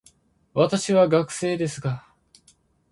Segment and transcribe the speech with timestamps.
[0.55, 2.07] 私は学生ですが、